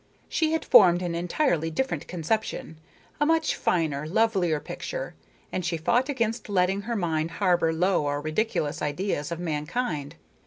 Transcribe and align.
She 0.27 0.51
had 0.53 0.65
formed 0.65 1.03
an 1.03 1.13
entirely 1.13 1.69
different 1.69 2.07
conception 2.07 2.77
a 3.19 3.25
much 3.27 3.53
finer, 3.55 4.07
lovelier 4.07 4.59
picture, 4.59 5.13
and 5.51 5.63
she 5.63 5.77
fought 5.77 6.09
against 6.09 6.49
letting 6.49 6.81
her 6.89 6.95
mind 6.95 7.29
harbor 7.37 7.71
low 7.71 8.03
or 8.07 8.19
ridiculous 8.19 8.81
ideas 8.81 9.31
of 9.31 9.39
mankind. 9.39 10.15